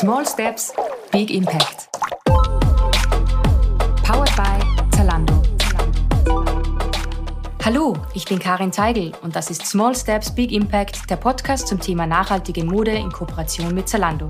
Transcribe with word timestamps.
Small 0.00 0.24
Steps, 0.24 0.72
Big 1.10 1.28
Impact. 1.32 1.88
Powered 4.04 4.30
by 4.36 4.96
Zalando. 4.96 5.42
Hallo, 7.64 7.96
ich 8.14 8.24
bin 8.24 8.38
Karin 8.38 8.70
Teigl 8.70 9.10
und 9.22 9.34
das 9.34 9.50
ist 9.50 9.66
Small 9.66 9.96
Steps, 9.96 10.32
Big 10.32 10.52
Impact, 10.52 11.10
der 11.10 11.16
Podcast 11.16 11.66
zum 11.66 11.80
Thema 11.80 12.06
nachhaltige 12.06 12.64
Mode 12.64 12.92
in 12.92 13.10
Kooperation 13.10 13.74
mit 13.74 13.88
Zalando. 13.88 14.28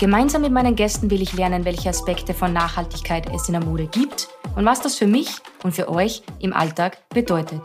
Gemeinsam 0.00 0.42
mit 0.42 0.50
meinen 0.50 0.74
Gästen 0.74 1.08
will 1.12 1.22
ich 1.22 1.32
lernen, 1.32 1.64
welche 1.64 1.90
Aspekte 1.90 2.34
von 2.34 2.52
Nachhaltigkeit 2.52 3.32
es 3.32 3.46
in 3.46 3.52
der 3.52 3.62
Mode 3.62 3.86
gibt 3.86 4.28
und 4.58 4.64
was 4.64 4.80
das 4.80 4.96
für 4.96 5.06
mich 5.06 5.30
und 5.62 5.72
für 5.72 5.88
euch 5.88 6.22
im 6.40 6.52
Alltag 6.52 7.08
bedeutet. 7.10 7.60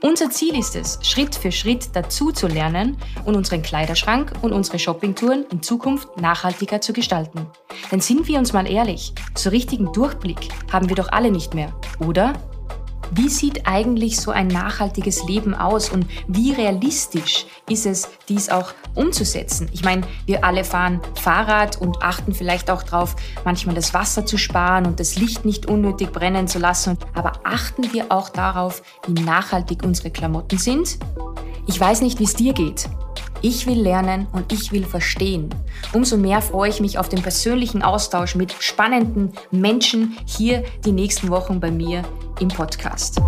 Unser 0.00 0.30
Ziel 0.30 0.58
ist 0.58 0.74
es, 0.76 0.98
Schritt 1.02 1.34
für 1.34 1.52
Schritt 1.52 1.90
dazu 1.92 2.32
zu 2.32 2.46
lernen 2.46 2.96
und 3.26 3.36
unseren 3.36 3.62
Kleiderschrank 3.62 4.32
und 4.40 4.54
unsere 4.54 4.78
Shoppingtouren 4.78 5.44
in 5.52 5.62
Zukunft 5.62 6.18
nachhaltiger 6.18 6.80
zu 6.80 6.94
gestalten. 6.94 7.46
Denn 7.92 8.00
sind 8.00 8.26
wir 8.28 8.38
uns 8.38 8.54
mal 8.54 8.66
ehrlich, 8.66 9.12
so 9.36 9.50
richtigen 9.50 9.92
Durchblick 9.92 10.48
haben 10.72 10.88
wir 10.88 10.96
doch 10.96 11.12
alle 11.12 11.30
nicht 11.30 11.52
mehr, 11.52 11.70
oder? 12.00 12.32
Wie 13.10 13.28
sieht 13.28 13.66
eigentlich 13.66 14.20
so 14.20 14.30
ein 14.30 14.48
nachhaltiges 14.48 15.24
Leben 15.24 15.54
aus 15.54 15.90
und 15.90 16.06
wie 16.26 16.52
realistisch 16.52 17.46
ist 17.68 17.86
es, 17.86 18.08
dies 18.28 18.50
auch 18.50 18.72
umzusetzen? 18.94 19.68
Ich 19.72 19.84
meine, 19.84 20.02
wir 20.26 20.44
alle 20.44 20.64
fahren 20.64 21.00
Fahrrad 21.14 21.80
und 21.80 22.02
achten 22.02 22.34
vielleicht 22.34 22.70
auch 22.70 22.82
darauf, 22.82 23.16
manchmal 23.44 23.74
das 23.74 23.94
Wasser 23.94 24.26
zu 24.26 24.36
sparen 24.36 24.86
und 24.86 25.00
das 25.00 25.16
Licht 25.16 25.44
nicht 25.44 25.66
unnötig 25.66 26.12
brennen 26.12 26.48
zu 26.48 26.58
lassen. 26.58 26.98
Aber 27.14 27.32
achten 27.44 27.92
wir 27.92 28.12
auch 28.12 28.28
darauf, 28.28 28.82
wie 29.06 29.20
nachhaltig 29.22 29.82
unsere 29.84 30.10
Klamotten 30.10 30.58
sind? 30.58 30.98
Ich 31.66 31.80
weiß 31.80 32.02
nicht, 32.02 32.18
wie 32.18 32.24
es 32.24 32.34
dir 32.34 32.52
geht. 32.52 32.88
Ich 33.40 33.68
will 33.68 33.80
lernen 33.80 34.26
und 34.32 34.52
ich 34.52 34.72
will 34.72 34.84
verstehen. 34.84 35.48
Umso 35.92 36.16
mehr 36.16 36.42
freue 36.42 36.70
ich 36.70 36.80
mich 36.80 36.98
auf 36.98 37.08
den 37.08 37.22
persönlichen 37.22 37.82
Austausch 37.82 38.34
mit 38.34 38.52
spannenden 38.58 39.32
Menschen 39.52 40.16
hier 40.26 40.64
die 40.84 40.90
nächsten 40.90 41.30
Wochen 41.30 41.60
bei 41.60 41.70
mir 41.70 42.02
im 42.40 42.48
Podcast. 42.48 43.20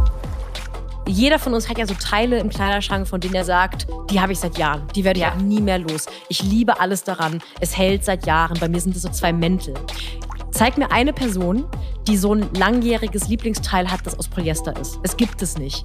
Jeder 1.06 1.38
von 1.38 1.54
uns 1.54 1.68
hat 1.68 1.78
ja 1.78 1.86
so 1.86 1.94
Teile 1.94 2.40
im 2.40 2.48
Kleiderschrank, 2.48 3.06
von 3.06 3.20
denen 3.20 3.34
er 3.34 3.44
sagt, 3.44 3.86
die 4.10 4.20
habe 4.20 4.32
ich 4.32 4.40
seit 4.40 4.58
Jahren, 4.58 4.82
die 4.96 5.04
werde 5.04 5.20
ich 5.20 5.26
ja. 5.26 5.32
auch 5.32 5.40
nie 5.40 5.60
mehr 5.60 5.78
los. 5.78 6.06
Ich 6.28 6.42
liebe 6.42 6.80
alles 6.80 7.04
daran, 7.04 7.40
es 7.60 7.76
hält 7.76 8.04
seit 8.04 8.26
Jahren. 8.26 8.58
Bei 8.58 8.68
mir 8.68 8.80
sind 8.80 8.96
es 8.96 9.02
so 9.02 9.08
zwei 9.10 9.32
Mäntel. 9.32 9.74
Zeig 10.50 10.76
mir 10.76 10.90
eine 10.90 11.12
Person, 11.12 11.66
die 12.08 12.16
so 12.16 12.34
ein 12.34 12.52
langjähriges 12.54 13.28
Lieblingsteil 13.28 13.90
hat, 13.90 14.04
das 14.04 14.18
aus 14.18 14.26
Polyester 14.26 14.76
ist. 14.80 14.98
Es 15.04 15.16
gibt 15.16 15.40
es 15.42 15.56
nicht 15.56 15.84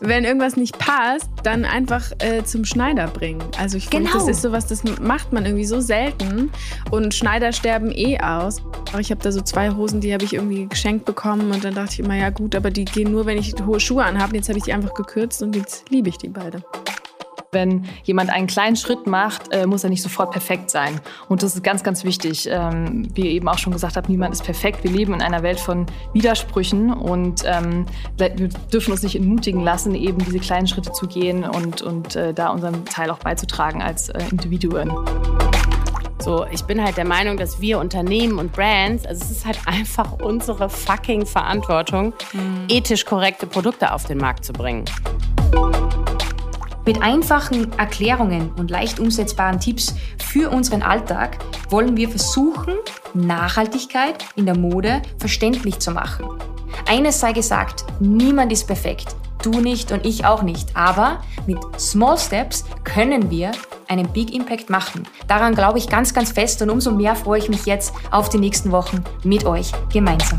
wenn 0.00 0.24
irgendwas 0.24 0.56
nicht 0.56 0.78
passt, 0.78 1.28
dann 1.42 1.64
einfach 1.64 2.12
äh, 2.18 2.44
zum 2.44 2.64
Schneider 2.64 3.06
bringen. 3.08 3.42
Also 3.58 3.76
ich 3.76 3.88
finde, 3.88 4.10
genau. 4.10 4.18
das 4.18 4.28
ist 4.28 4.42
sowas, 4.42 4.66
das 4.66 4.84
macht 5.00 5.32
man 5.32 5.44
irgendwie 5.44 5.64
so 5.64 5.80
selten 5.80 6.50
und 6.90 7.14
Schneider 7.14 7.52
sterben 7.52 7.90
eh 7.90 8.18
aus. 8.20 8.62
Aber 8.90 9.00
ich 9.00 9.10
habe 9.10 9.22
da 9.22 9.32
so 9.32 9.40
zwei 9.40 9.70
Hosen, 9.70 10.00
die 10.00 10.12
habe 10.12 10.24
ich 10.24 10.34
irgendwie 10.34 10.66
geschenkt 10.66 11.04
bekommen 11.04 11.50
und 11.50 11.64
dann 11.64 11.74
dachte 11.74 11.94
ich 11.94 12.00
immer, 12.00 12.16
ja 12.16 12.30
gut, 12.30 12.54
aber 12.54 12.70
die 12.70 12.84
gehen 12.84 13.12
nur, 13.12 13.26
wenn 13.26 13.38
ich 13.38 13.54
hohe 13.64 13.80
Schuhe 13.80 14.04
anhabe. 14.04 14.36
Jetzt 14.36 14.48
habe 14.48 14.58
ich 14.58 14.64
die 14.64 14.72
einfach 14.72 14.94
gekürzt 14.94 15.42
und 15.42 15.56
jetzt 15.56 15.88
liebe 15.90 16.08
ich 16.08 16.18
die 16.18 16.28
beide. 16.28 16.62
Wenn 17.50 17.86
jemand 18.04 18.28
einen 18.28 18.46
kleinen 18.46 18.76
Schritt 18.76 19.06
macht, 19.06 19.54
äh, 19.54 19.66
muss 19.66 19.82
er 19.82 19.88
nicht 19.88 20.02
sofort 20.02 20.32
perfekt 20.32 20.70
sein. 20.70 21.00
Und 21.30 21.42
das 21.42 21.54
ist 21.54 21.64
ganz, 21.64 21.82
ganz 21.82 22.04
wichtig. 22.04 22.46
Ähm, 22.50 23.08
wie 23.14 23.22
ihr 23.22 23.30
eben 23.30 23.48
auch 23.48 23.56
schon 23.56 23.72
gesagt 23.72 23.96
habt, 23.96 24.10
niemand 24.10 24.34
ist 24.34 24.44
perfekt. 24.44 24.84
Wir 24.84 24.90
leben 24.90 25.14
in 25.14 25.22
einer 25.22 25.42
Welt 25.42 25.58
von 25.58 25.86
Widersprüchen 26.12 26.92
und 26.92 27.42
ähm, 27.46 27.86
wir 28.18 28.28
dürfen 28.28 28.92
uns 28.92 29.02
nicht 29.02 29.16
entmutigen 29.16 29.62
lassen, 29.62 29.94
eben 29.94 30.18
diese 30.18 30.40
kleinen 30.40 30.66
Schritte 30.66 30.92
zu 30.92 31.06
gehen 31.06 31.44
und, 31.44 31.80
und 31.80 32.16
äh, 32.16 32.34
da 32.34 32.50
unseren 32.50 32.84
Teil 32.84 33.10
auch 33.10 33.18
beizutragen 33.18 33.80
als 33.82 34.10
äh, 34.10 34.22
Individuen. 34.30 34.92
So, 36.20 36.44
ich 36.50 36.64
bin 36.64 36.84
halt 36.84 36.98
der 36.98 37.06
Meinung, 37.06 37.38
dass 37.38 37.62
wir 37.62 37.78
Unternehmen 37.78 38.38
und 38.38 38.52
Brands, 38.52 39.06
also 39.06 39.24
es 39.24 39.30
ist 39.30 39.46
halt 39.46 39.60
einfach 39.64 40.12
unsere 40.20 40.68
fucking 40.68 41.24
Verantwortung, 41.24 42.12
mhm. 42.32 42.66
ethisch 42.68 43.06
korrekte 43.06 43.46
Produkte 43.46 43.92
auf 43.94 44.04
den 44.04 44.18
Markt 44.18 44.44
zu 44.44 44.52
bringen. 44.52 44.84
Mit 46.88 47.02
einfachen 47.02 47.70
Erklärungen 47.78 48.50
und 48.56 48.70
leicht 48.70 48.98
umsetzbaren 48.98 49.60
Tipps 49.60 49.94
für 50.16 50.48
unseren 50.48 50.80
Alltag 50.80 51.36
wollen 51.68 51.98
wir 51.98 52.08
versuchen, 52.08 52.76
Nachhaltigkeit 53.12 54.24
in 54.36 54.46
der 54.46 54.56
Mode 54.56 55.02
verständlich 55.18 55.80
zu 55.80 55.90
machen. 55.90 56.26
Eines 56.88 57.20
sei 57.20 57.34
gesagt, 57.34 57.84
niemand 58.00 58.52
ist 58.52 58.66
perfekt. 58.66 59.14
Du 59.42 59.60
nicht 59.60 59.92
und 59.92 60.06
ich 60.06 60.24
auch 60.24 60.40
nicht. 60.40 60.74
Aber 60.74 61.22
mit 61.46 61.58
Small 61.78 62.16
Steps 62.16 62.64
können 62.84 63.30
wir 63.30 63.50
einen 63.88 64.08
Big 64.08 64.34
Impact 64.34 64.70
machen. 64.70 65.06
Daran 65.26 65.54
glaube 65.54 65.76
ich 65.76 65.90
ganz, 65.90 66.14
ganz 66.14 66.32
fest 66.32 66.62
und 66.62 66.70
umso 66.70 66.90
mehr 66.90 67.14
freue 67.14 67.38
ich 67.38 67.50
mich 67.50 67.66
jetzt 67.66 67.92
auf 68.10 68.30
die 68.30 68.38
nächsten 68.38 68.72
Wochen 68.72 69.04
mit 69.24 69.44
euch 69.44 69.72
gemeinsam. 69.92 70.38